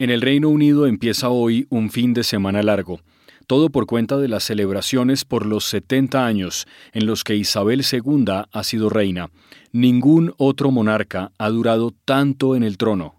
En 0.00 0.10
el 0.10 0.22
Reino 0.22 0.48
Unido 0.48 0.86
empieza 0.86 1.28
hoy 1.28 1.66
un 1.70 1.90
fin 1.90 2.14
de 2.14 2.22
semana 2.22 2.62
largo, 2.62 3.00
todo 3.48 3.70
por 3.70 3.86
cuenta 3.86 4.18
de 4.18 4.28
las 4.28 4.44
celebraciones 4.44 5.24
por 5.24 5.46
los 5.46 5.64
70 5.64 6.24
años 6.24 6.68
en 6.92 7.06
los 7.06 7.24
que 7.24 7.34
Isabel 7.34 7.82
II 7.90 8.26
ha 8.52 8.62
sido 8.62 8.90
reina. 8.90 9.30
Ningún 9.72 10.34
otro 10.36 10.70
monarca 10.70 11.32
ha 11.38 11.48
durado 11.48 11.92
tanto 12.04 12.54
en 12.54 12.62
el 12.62 12.76
trono. 12.76 13.16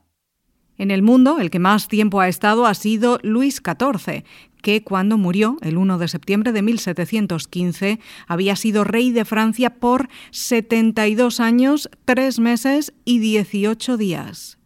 En 0.78 0.92
el 0.92 1.02
mundo, 1.02 1.40
el 1.40 1.50
que 1.50 1.60
más 1.60 1.88
tiempo 1.88 2.22
ha 2.22 2.30
estado 2.30 2.68
ha 2.68 2.76
sido 2.76 3.20
Luis 3.24 3.56
XIV, 3.56 4.24
que 4.62 4.84
cuando 4.84 5.18
murió, 5.18 5.58
el 5.62 5.78
1 5.78 5.98
de 5.98 6.08
septiembre 6.08 6.52
de 6.52 6.62
1715, 6.62 8.00
había 8.28 8.56
sido 8.56 8.84
rey 8.84 9.12
de 9.12 9.26
Francia 9.26 9.72
por 9.72 10.10
72 10.30 11.40
años, 11.40 11.90
3 12.06 12.40
meses 12.40 12.94
y 13.04 13.18
18 13.18 13.98
días. 13.98 14.59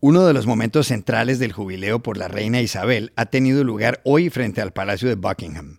Uno 0.00 0.26
de 0.26 0.34
los 0.34 0.46
momentos 0.46 0.88
centrales 0.88 1.38
del 1.38 1.52
jubileo 1.52 2.02
por 2.02 2.18
la 2.18 2.28
reina 2.28 2.60
Isabel 2.60 3.12
ha 3.16 3.26
tenido 3.26 3.64
lugar 3.64 4.02
hoy 4.04 4.28
frente 4.28 4.60
al 4.60 4.74
Palacio 4.74 5.08
de 5.08 5.14
Buckingham, 5.14 5.78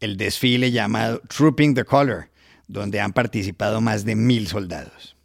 el 0.00 0.16
desfile 0.16 0.72
llamado 0.72 1.20
Trooping 1.28 1.74
the 1.74 1.84
Color, 1.84 2.30
donde 2.66 3.00
han 3.00 3.12
participado 3.12 3.80
más 3.80 4.04
de 4.04 4.16
mil 4.16 4.48
soldados. 4.48 5.16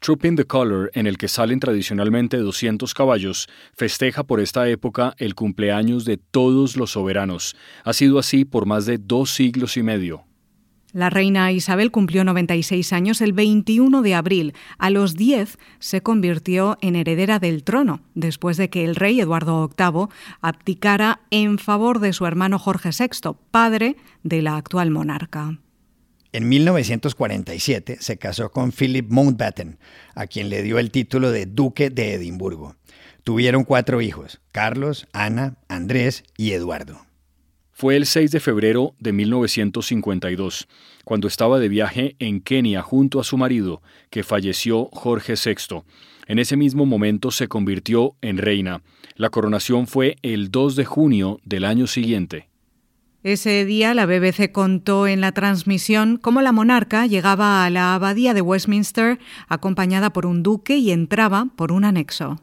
Trooping 0.00 0.36
the 0.36 0.44
Color, 0.44 0.92
en 0.94 1.08
el 1.08 1.18
que 1.18 1.26
salen 1.26 1.58
tradicionalmente 1.58 2.36
200 2.36 2.94
caballos, 2.94 3.48
festeja 3.76 4.22
por 4.22 4.38
esta 4.38 4.68
época 4.68 5.14
el 5.18 5.34
cumpleaños 5.34 6.04
de 6.04 6.16
todos 6.16 6.76
los 6.76 6.92
soberanos. 6.92 7.56
Ha 7.82 7.92
sido 7.92 8.20
así 8.20 8.44
por 8.44 8.66
más 8.66 8.86
de 8.86 8.98
dos 8.98 9.30
siglos 9.30 9.76
y 9.76 9.82
medio. 9.82 10.26
La 10.94 11.10
reina 11.10 11.50
Isabel 11.50 11.90
cumplió 11.90 12.22
96 12.22 12.92
años 12.92 13.20
el 13.20 13.32
21 13.32 14.00
de 14.00 14.14
abril. 14.14 14.54
A 14.78 14.90
los 14.90 15.16
10 15.16 15.58
se 15.80 16.02
convirtió 16.02 16.78
en 16.82 16.94
heredera 16.94 17.40
del 17.40 17.64
trono, 17.64 18.00
después 18.14 18.56
de 18.56 18.70
que 18.70 18.84
el 18.84 18.94
rey 18.94 19.20
Eduardo 19.20 19.68
VIII 19.76 20.06
abdicara 20.40 21.22
en 21.30 21.58
favor 21.58 21.98
de 21.98 22.12
su 22.12 22.26
hermano 22.26 22.60
Jorge 22.60 22.90
VI, 22.96 23.32
padre 23.50 23.96
de 24.22 24.40
la 24.40 24.56
actual 24.56 24.92
monarca. 24.92 25.58
En 26.30 26.48
1947 26.48 27.96
se 27.98 28.16
casó 28.16 28.52
con 28.52 28.70
Philip 28.70 29.10
Mountbatten, 29.10 29.78
a 30.14 30.28
quien 30.28 30.48
le 30.48 30.62
dio 30.62 30.78
el 30.78 30.92
título 30.92 31.32
de 31.32 31.46
Duque 31.46 31.90
de 31.90 32.14
Edimburgo. 32.14 32.76
Tuvieron 33.24 33.64
cuatro 33.64 34.00
hijos, 34.00 34.40
Carlos, 34.52 35.08
Ana, 35.12 35.56
Andrés 35.66 36.22
y 36.36 36.52
Eduardo. 36.52 37.03
Fue 37.76 37.96
el 37.96 38.06
6 38.06 38.30
de 38.30 38.38
febrero 38.38 38.94
de 39.00 39.12
1952, 39.12 40.68
cuando 41.04 41.26
estaba 41.26 41.58
de 41.58 41.68
viaje 41.68 42.14
en 42.20 42.40
Kenia 42.40 42.82
junto 42.82 43.18
a 43.18 43.24
su 43.24 43.36
marido, 43.36 43.82
que 44.10 44.22
falleció 44.22 44.88
Jorge 44.92 45.34
VI. 45.34 45.82
En 46.28 46.38
ese 46.38 46.56
mismo 46.56 46.86
momento 46.86 47.32
se 47.32 47.48
convirtió 47.48 48.14
en 48.22 48.38
reina. 48.38 48.82
La 49.16 49.30
coronación 49.30 49.88
fue 49.88 50.18
el 50.22 50.52
2 50.52 50.76
de 50.76 50.84
junio 50.84 51.40
del 51.44 51.64
año 51.64 51.88
siguiente. 51.88 52.48
Ese 53.24 53.64
día 53.64 53.92
la 53.92 54.06
BBC 54.06 54.52
contó 54.52 55.08
en 55.08 55.20
la 55.20 55.32
transmisión 55.32 56.16
cómo 56.16 56.42
la 56.42 56.52
monarca 56.52 57.06
llegaba 57.06 57.64
a 57.64 57.70
la 57.70 57.96
abadía 57.96 58.34
de 58.34 58.40
Westminster 58.40 59.18
acompañada 59.48 60.12
por 60.12 60.26
un 60.26 60.44
duque 60.44 60.76
y 60.76 60.92
entraba 60.92 61.48
por 61.56 61.72
un 61.72 61.84
anexo. 61.84 62.40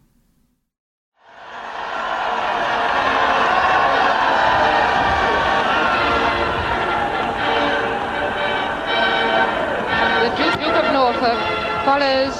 Follows 11.86 12.36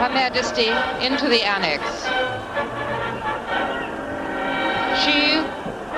Her 0.00 0.10
Majesty 0.10 0.68
into 1.04 1.28
the 1.28 1.42
annex. 1.42 1.82
She 5.02 5.40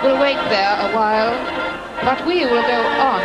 will 0.02 0.18
wait 0.20 0.38
there 0.48 0.76
a 0.80 0.92
while, 0.94 1.34
but 2.04 2.24
we 2.26 2.44
will 2.44 2.62
go 2.62 2.80
on 3.00 3.20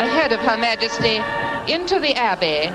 ahead 0.00 0.32
of 0.32 0.40
Her 0.40 0.58
Majesty 0.58 1.20
into 1.72 1.98
the 2.00 2.14
Abbey. 2.14 2.70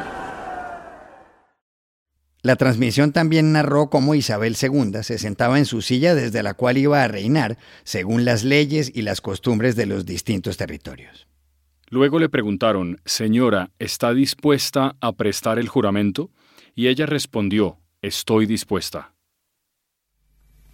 La 2.42 2.56
transmisión 2.56 3.12
también 3.12 3.52
narró 3.52 3.90
cómo 3.90 4.16
Isabel 4.16 4.56
II 4.60 5.04
se 5.04 5.18
sentaba 5.18 5.60
en 5.60 5.66
su 5.66 5.82
silla 5.82 6.16
desde 6.16 6.42
la 6.42 6.54
cual 6.54 6.78
iba 6.78 7.04
a 7.04 7.08
reinar 7.10 7.58
según 7.84 8.24
las 8.24 8.46
leyes 8.46 8.90
y 8.96 9.02
las 9.02 9.20
costumbres 9.20 9.76
de 9.76 9.86
los 9.86 10.06
distintos 10.06 10.56
territorios. 10.56 11.28
Luego 11.92 12.20
le 12.20 12.30
preguntaron, 12.30 13.02
Señora, 13.04 13.72
¿está 13.80 14.14
dispuesta 14.14 14.96
a 15.02 15.12
prestar 15.14 15.58
el 15.58 15.68
juramento? 15.68 16.30
Y 16.76 16.88
ella 16.88 17.08
respondió, 17.08 17.80
Estoy 18.02 18.46
dispuesta. 18.46 19.12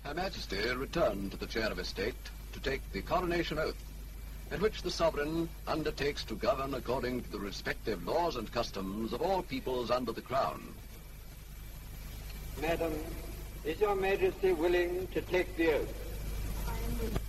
Her 0.04 0.14
Majesty 0.14 0.58
returned 0.78 1.32
to 1.32 1.38
the 1.38 1.48
chair 1.48 1.72
of 1.72 1.80
estate 1.80 2.14
to 2.54 2.60
take 2.60 2.82
the 2.92 3.02
coronation 3.02 3.58
oath, 3.58 3.76
in 4.52 4.62
which 4.62 4.84
the 4.84 4.92
sovereign 4.92 5.50
undertakes 5.66 6.24
to 6.26 6.36
govern 6.36 6.76
according 6.76 7.24
to 7.24 7.32
the 7.32 7.40
respective 7.40 8.06
laws 8.06 8.36
and 8.36 8.52
customs 8.52 9.14
of 9.14 9.22
all 9.22 9.42
peoples 9.42 9.90
under 9.90 10.12
the 10.12 10.22
crown. 10.22 10.62
Madam, 12.62 12.94
is 13.64 13.80
your 13.80 13.96
Majesty 13.96 14.52
willing 14.54 15.08
to 15.14 15.22
take 15.22 15.56
the 15.58 15.74
oath? 15.74 17.25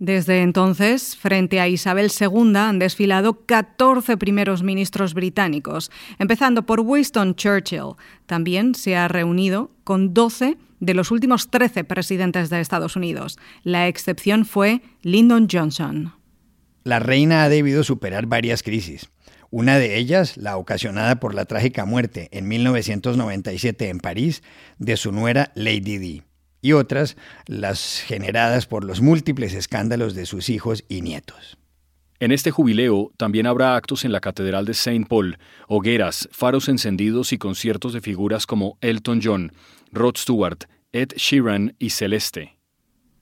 Desde 0.00 0.40
entonces, 0.40 1.14
frente 1.14 1.60
a 1.60 1.68
Isabel 1.68 2.10
II 2.18 2.56
han 2.56 2.78
desfilado 2.78 3.44
14 3.44 4.16
primeros 4.16 4.62
ministros 4.62 5.12
británicos, 5.12 5.90
empezando 6.18 6.64
por 6.64 6.80
Winston 6.80 7.34
Churchill. 7.34 7.96
También 8.24 8.74
se 8.74 8.96
ha 8.96 9.08
reunido 9.08 9.70
con 9.84 10.14
12 10.14 10.56
de 10.80 10.94
los 10.94 11.10
últimos 11.10 11.50
13 11.50 11.84
presidentes 11.84 12.48
de 12.48 12.62
Estados 12.62 12.96
Unidos. 12.96 13.38
La 13.62 13.88
excepción 13.88 14.46
fue 14.46 14.80
Lyndon 15.02 15.48
Johnson. 15.52 16.14
La 16.82 16.98
reina 16.98 17.44
ha 17.44 17.50
debido 17.50 17.84
superar 17.84 18.24
varias 18.24 18.62
crisis. 18.62 19.10
Una 19.50 19.78
de 19.78 19.98
ellas, 19.98 20.38
la 20.38 20.56
ocasionada 20.56 21.20
por 21.20 21.34
la 21.34 21.44
trágica 21.44 21.84
muerte 21.84 22.30
en 22.32 22.48
1997 22.48 23.90
en 23.90 23.98
París 23.98 24.42
de 24.78 24.96
su 24.96 25.12
nuera 25.12 25.52
Lady 25.54 25.98
Di 25.98 26.22
y 26.62 26.72
otras 26.72 27.16
las 27.46 28.00
generadas 28.00 28.66
por 28.66 28.84
los 28.84 29.00
múltiples 29.00 29.54
escándalos 29.54 30.14
de 30.14 30.26
sus 30.26 30.48
hijos 30.48 30.84
y 30.88 31.02
nietos. 31.02 31.58
En 32.20 32.32
este 32.32 32.50
jubileo 32.50 33.12
también 33.16 33.46
habrá 33.46 33.76
actos 33.76 34.04
en 34.04 34.12
la 34.12 34.20
Catedral 34.20 34.66
de 34.66 34.72
St. 34.72 35.06
Paul, 35.08 35.38
hogueras, 35.68 36.28
faros 36.32 36.68
encendidos 36.68 37.32
y 37.32 37.38
conciertos 37.38 37.94
de 37.94 38.02
figuras 38.02 38.46
como 38.46 38.76
Elton 38.82 39.20
John, 39.22 39.52
Rod 39.90 40.16
Stewart, 40.18 40.64
Ed 40.92 41.12
Sheeran 41.16 41.74
y 41.78 41.90
Celeste. 41.90 42.58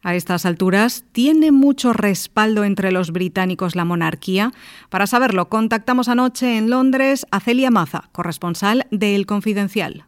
A 0.02 0.14
estas 0.14 0.46
alturas, 0.46 1.04
¿tiene 1.12 1.52
mucho 1.52 1.92
respaldo 1.92 2.64
entre 2.64 2.92
los 2.92 3.12
británicos 3.12 3.76
la 3.76 3.84
monarquía? 3.84 4.52
Para 4.90 5.06
saberlo, 5.06 5.48
contactamos 5.48 6.08
anoche 6.08 6.56
en 6.56 6.70
Londres 6.70 7.26
a 7.30 7.40
Celia 7.40 7.70
Maza, 7.70 8.08
corresponsal 8.12 8.86
de 8.90 9.14
El 9.16 9.26
Confidencial. 9.26 10.06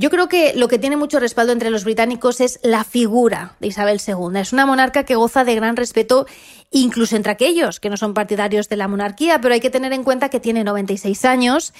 Yo 0.00 0.08
creo 0.08 0.30
que 0.30 0.54
lo 0.54 0.66
que 0.68 0.78
tiene 0.78 0.96
mucho 0.96 1.20
respaldo 1.20 1.52
entre 1.52 1.68
los 1.68 1.84
británicos 1.84 2.40
es 2.40 2.58
la 2.62 2.84
figura 2.84 3.56
de 3.60 3.66
Isabel 3.66 4.00
II. 4.00 4.40
Es 4.40 4.54
una 4.54 4.64
monarca 4.64 5.04
que 5.04 5.14
goza 5.14 5.44
de 5.44 5.54
gran 5.54 5.76
respeto 5.76 6.26
incluso 6.70 7.16
entre 7.16 7.32
aquellos 7.32 7.80
que 7.80 7.90
no 7.90 7.96
son 7.96 8.14
partidarios 8.14 8.68
de 8.68 8.76
la 8.76 8.86
monarquía, 8.86 9.40
pero 9.40 9.54
hay 9.54 9.60
que 9.60 9.70
tener 9.70 9.92
en 9.92 10.04
cuenta 10.04 10.28
que 10.28 10.38
tiene 10.38 10.62
96 10.62 11.24
años 11.24 11.72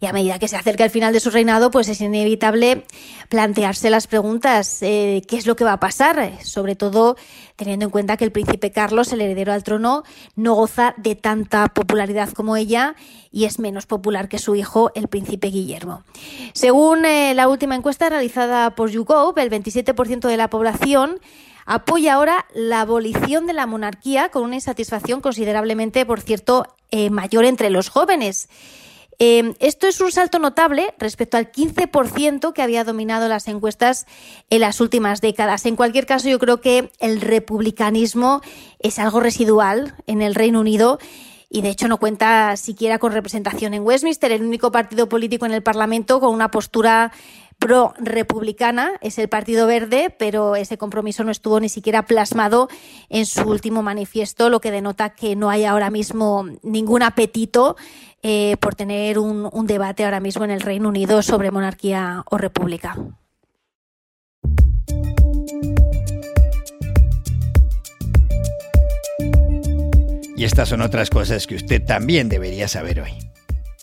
y 0.00 0.06
a 0.06 0.12
medida 0.12 0.40
que 0.40 0.48
se 0.48 0.56
acerca 0.56 0.82
el 0.82 0.90
final 0.90 1.12
de 1.12 1.20
su 1.20 1.30
reinado, 1.30 1.70
pues 1.70 1.88
es 1.88 2.00
inevitable 2.00 2.84
plantearse 3.28 3.88
las 3.88 4.08
preguntas, 4.08 4.82
eh, 4.82 5.22
¿qué 5.28 5.36
es 5.36 5.46
lo 5.46 5.54
que 5.54 5.62
va 5.62 5.74
a 5.74 5.80
pasar? 5.80 6.42
Sobre 6.42 6.74
todo 6.74 7.16
teniendo 7.54 7.84
en 7.84 7.90
cuenta 7.92 8.16
que 8.16 8.24
el 8.24 8.32
príncipe 8.32 8.72
Carlos, 8.72 9.12
el 9.12 9.20
heredero 9.20 9.52
al 9.52 9.62
trono, 9.62 10.02
no 10.34 10.54
goza 10.54 10.94
de 10.96 11.14
tanta 11.14 11.68
popularidad 11.68 12.30
como 12.30 12.56
ella 12.56 12.96
y 13.30 13.44
es 13.44 13.60
menos 13.60 13.86
popular 13.86 14.28
que 14.28 14.38
su 14.38 14.56
hijo, 14.56 14.90
el 14.96 15.06
príncipe 15.06 15.48
Guillermo. 15.48 16.02
Según 16.52 17.04
eh, 17.04 17.34
la 17.34 17.46
última 17.46 17.76
encuesta 17.76 18.08
realizada 18.08 18.74
por 18.74 18.90
YouGov, 18.90 19.38
el 19.38 19.50
27% 19.50 20.26
de 20.26 20.36
la 20.36 20.50
población 20.50 21.20
apoya 21.66 22.14
ahora 22.14 22.46
la 22.54 22.80
abolición 22.80 23.46
de 23.46 23.52
la 23.52 23.66
monarquía 23.66 24.30
con 24.30 24.42
una 24.44 24.56
insatisfacción 24.56 25.20
considerablemente, 25.20 26.06
por 26.06 26.20
cierto, 26.20 26.66
eh, 26.90 27.10
mayor 27.10 27.44
entre 27.44 27.70
los 27.70 27.88
jóvenes. 27.88 28.48
Em, 29.18 29.54
esto 29.60 29.86
es 29.86 30.00
un 30.00 30.10
salto 30.10 30.38
notable 30.38 30.94
respecto 30.98 31.36
al 31.36 31.52
15% 31.52 32.52
que 32.52 32.62
había 32.62 32.82
dominado 32.82 33.28
las 33.28 33.46
encuestas 33.46 34.06
en 34.50 34.60
las 34.60 34.80
últimas 34.80 35.20
décadas. 35.20 35.64
En 35.66 35.76
cualquier 35.76 36.06
caso, 36.06 36.28
yo 36.28 36.38
creo 36.38 36.60
que 36.60 36.90
el 36.98 37.20
republicanismo 37.20 38.40
es 38.80 38.98
algo 38.98 39.20
residual 39.20 39.94
en 40.06 40.22
el 40.22 40.34
Reino 40.34 40.60
Unido 40.60 40.98
y 41.48 41.60
de 41.60 41.68
hecho 41.68 41.86
no 41.86 41.98
cuenta 41.98 42.56
siquiera 42.56 42.98
con 42.98 43.12
representación 43.12 43.74
en 43.74 43.82
Westminster, 43.82 44.32
el 44.32 44.42
único 44.42 44.72
partido 44.72 45.08
político 45.08 45.44
en 45.44 45.52
el 45.52 45.62
Parlamento 45.62 46.18
con 46.18 46.32
una 46.32 46.50
postura 46.50 47.12
pro-republicana, 47.62 48.92
es 49.00 49.18
el 49.18 49.28
Partido 49.28 49.68
Verde, 49.68 50.12
pero 50.18 50.56
ese 50.56 50.76
compromiso 50.76 51.22
no 51.22 51.30
estuvo 51.30 51.60
ni 51.60 51.68
siquiera 51.68 52.02
plasmado 52.02 52.68
en 53.08 53.24
su 53.24 53.42
último 53.42 53.84
manifiesto, 53.84 54.50
lo 54.50 54.60
que 54.60 54.72
denota 54.72 55.10
que 55.10 55.36
no 55.36 55.48
hay 55.48 55.64
ahora 55.64 55.88
mismo 55.88 56.44
ningún 56.62 57.02
apetito 57.02 57.76
eh, 58.22 58.56
por 58.58 58.74
tener 58.74 59.20
un, 59.20 59.48
un 59.52 59.66
debate 59.68 60.04
ahora 60.04 60.18
mismo 60.18 60.44
en 60.44 60.50
el 60.50 60.60
Reino 60.60 60.88
Unido 60.88 61.22
sobre 61.22 61.52
monarquía 61.52 62.24
o 62.28 62.36
república. 62.36 62.96
Y 70.36 70.44
estas 70.44 70.70
son 70.70 70.82
otras 70.82 71.10
cosas 71.10 71.46
que 71.46 71.54
usted 71.54 71.84
también 71.84 72.28
debería 72.28 72.66
saber 72.66 73.00
hoy. 73.00 73.12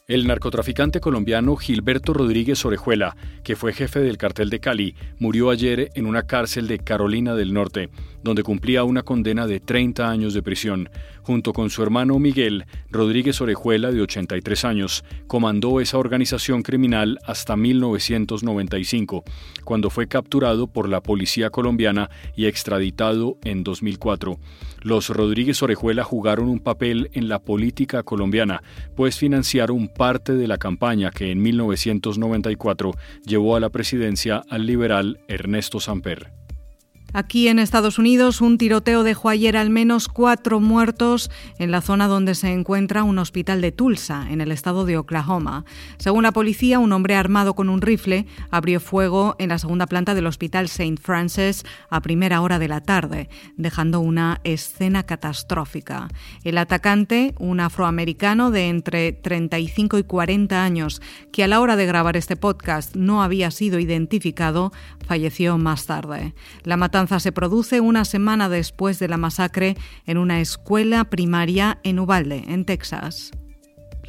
El 0.09 0.25
narcotraficante 0.25 1.01
colombiano 1.01 1.55
Gilberto 1.55 2.13
Rodríguez 2.13 2.65
Orejuela, 2.65 3.15
que 3.43 3.55
fue 3.55 3.73
jefe 3.73 3.99
del 3.99 4.17
cartel 4.17 4.49
de 4.49 4.59
Cali, 4.59 4.95
murió 5.19 5.51
ayer 5.51 5.91
en 5.93 6.07
una 6.07 6.23
cárcel 6.23 6.67
de 6.67 6.79
Carolina 6.79 7.35
del 7.35 7.53
Norte, 7.53 7.91
donde 8.23 8.41
cumplía 8.41 8.83
una 8.85 9.03
condena 9.03 9.45
de 9.45 9.59
30 9.59 10.09
años 10.09 10.33
de 10.33 10.41
prisión. 10.41 10.89
Junto 11.29 11.53
con 11.53 11.69
su 11.69 11.83
hermano 11.83 12.17
Miguel, 12.17 12.65
Rodríguez 12.89 13.39
Orejuela, 13.39 13.91
de 13.91 14.01
83 14.01 14.65
años, 14.65 15.03
comandó 15.27 15.79
esa 15.79 15.99
organización 15.99 16.63
criminal 16.63 17.19
hasta 17.23 17.55
1995, 17.55 19.23
cuando 19.63 19.91
fue 19.91 20.07
capturado 20.07 20.65
por 20.65 20.89
la 20.89 21.03
policía 21.03 21.51
colombiana 21.51 22.09
y 22.35 22.47
extraditado 22.47 23.37
en 23.43 23.63
2004. 23.63 24.39
Los 24.81 25.11
Rodríguez 25.11 25.61
Orejuela 25.61 26.03
jugaron 26.03 26.49
un 26.49 26.61
papel 26.61 27.11
en 27.13 27.29
la 27.29 27.37
política 27.37 28.01
colombiana, 28.01 28.63
pues 28.95 29.15
financiaron 29.15 29.87
parte 29.87 30.33
de 30.33 30.47
la 30.47 30.57
campaña 30.57 31.11
que 31.11 31.29
en 31.29 31.43
1994 31.43 32.93
llevó 33.23 33.55
a 33.55 33.59
la 33.59 33.69
presidencia 33.69 34.41
al 34.49 34.65
liberal 34.65 35.19
Ernesto 35.27 35.79
Samper. 35.79 36.39
Aquí 37.11 37.47
en 37.47 37.57
Estados 37.57 37.97
Unidos, 37.97 38.39
un 38.39 38.59
tiroteo 38.59 39.03
dejó 39.03 39.29
ayer 39.29 39.57
al 39.57 39.71
menos 39.71 40.07
cuatro 40.07 40.59
muertos 40.59 41.31
en 41.57 41.71
la 41.71 41.81
zona 41.81 42.07
donde 42.07 42.35
se 42.35 42.51
encuentra 42.51 43.03
un 43.03 43.17
hospital 43.17 43.61
de 43.61 43.71
Tulsa, 43.71 44.27
en 44.29 44.41
el 44.41 44.51
estado 44.51 44.85
de 44.85 44.97
Oklahoma. 44.97 45.65
Según 45.97 46.23
la 46.23 46.31
policía, 46.31 46.77
un 46.77 46.91
hombre 46.91 47.15
armado 47.15 47.55
con 47.55 47.69
un 47.69 47.81
rifle 47.81 48.27
abrió 48.51 48.79
fuego 48.79 49.35
en 49.39 49.49
la 49.49 49.57
segunda 49.57 49.87
planta 49.87 50.13
del 50.13 50.27
hospital 50.27 50.65
St. 50.65 50.97
Francis 51.01 51.63
a 51.89 52.01
primera 52.01 52.41
hora 52.41 52.59
de 52.59 52.67
la 52.67 52.81
tarde, 52.81 53.27
dejando 53.57 54.01
una 54.01 54.39
escena 54.43 55.03
catastrófica. 55.03 56.09
El 56.43 56.59
atacante, 56.59 57.33
un 57.39 57.59
afroamericano 57.59 58.51
de 58.51 58.69
entre 58.69 59.13
35 59.13 59.97
y 59.97 60.03
40 60.03 60.63
años, 60.63 61.01
que 61.31 61.43
a 61.43 61.47
la 61.47 61.59
hora 61.59 61.75
de 61.75 61.87
grabar 61.87 62.17
este 62.17 62.35
podcast 62.35 62.95
no 62.95 63.23
había 63.23 63.49
sido 63.49 63.79
identificado, 63.79 64.71
falleció 65.07 65.57
más 65.57 65.87
tarde. 65.87 66.35
La 66.63 66.77
se 67.07 67.31
produce 67.31 67.79
una 67.79 68.03
semana 68.03 68.49
después 68.49 68.99
de 68.99 69.07
la 69.07 69.17
masacre 69.17 69.75
en 70.05 70.17
una 70.17 70.41
escuela 70.41 71.05
primaria 71.05 71.79
en 71.83 71.99
Uvalde, 71.99 72.43
en 72.47 72.65
Texas. 72.65 73.31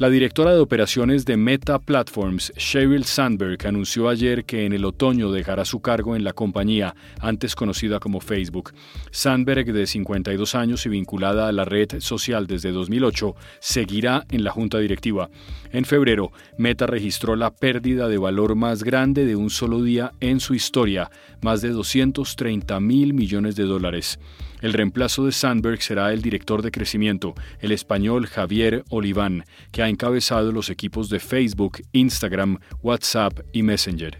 La 0.01 0.09
directora 0.09 0.55
de 0.55 0.59
operaciones 0.59 1.25
de 1.25 1.37
Meta 1.37 1.77
Platforms, 1.77 2.51
Sheryl 2.57 3.05
Sandberg, 3.05 3.67
anunció 3.67 4.09
ayer 4.09 4.45
que 4.45 4.65
en 4.65 4.73
el 4.73 4.83
otoño 4.83 5.31
dejará 5.31 5.63
su 5.63 5.79
cargo 5.79 6.15
en 6.15 6.23
la 6.23 6.33
compañía, 6.33 6.95
antes 7.19 7.53
conocida 7.53 7.99
como 7.99 8.19
Facebook. 8.19 8.73
Sandberg, 9.11 9.71
de 9.71 9.85
52 9.85 10.55
años 10.55 10.87
y 10.87 10.89
vinculada 10.89 11.47
a 11.47 11.51
la 11.51 11.65
red 11.65 11.99
social 11.99 12.47
desde 12.47 12.71
2008, 12.71 13.35
seguirá 13.59 14.25
en 14.31 14.43
la 14.43 14.49
junta 14.49 14.79
directiva. 14.79 15.29
En 15.71 15.85
febrero, 15.85 16.31
Meta 16.57 16.87
registró 16.87 17.35
la 17.35 17.53
pérdida 17.53 18.07
de 18.07 18.17
valor 18.17 18.55
más 18.55 18.83
grande 18.83 19.27
de 19.27 19.35
un 19.35 19.51
solo 19.51 19.83
día 19.83 20.13
en 20.19 20.39
su 20.39 20.55
historia, 20.55 21.11
más 21.43 21.61
de 21.61 21.69
230 21.69 22.79
mil 22.79 23.13
millones 23.13 23.55
de 23.55 23.65
dólares. 23.65 24.17
El 24.61 24.73
reemplazo 24.73 25.25
de 25.25 25.31
Sandberg 25.31 25.81
será 25.81 26.13
el 26.13 26.21
director 26.21 26.61
de 26.61 26.71
crecimiento, 26.71 27.33
el 27.59 27.71
español 27.71 28.27
Javier 28.27 28.83
Oliván, 28.89 29.43
que 29.71 29.81
ha 29.81 29.89
encabezado 29.89 30.51
los 30.51 30.69
equipos 30.69 31.09
de 31.09 31.19
Facebook, 31.19 31.81
Instagram, 31.91 32.59
WhatsApp 32.83 33.39
y 33.51 33.63
Messenger. 33.63 34.17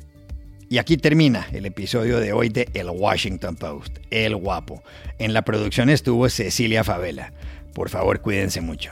Y 0.70 0.78
aquí 0.78 0.98
termina 0.98 1.48
el 1.52 1.66
episodio 1.66 2.20
de 2.20 2.34
hoy 2.34 2.50
de 2.50 2.70
El 2.74 2.90
Washington 2.90 3.56
Post, 3.56 4.00
El 4.10 4.36
Guapo. 4.36 4.82
En 5.20 5.34
la 5.34 5.44
producción 5.44 5.90
estuvo 5.90 6.28
Cecilia 6.30 6.84
Favela. 6.84 7.34
Por 7.74 7.90
favor, 7.90 8.22
cuídense 8.22 8.62
mucho. 8.62 8.92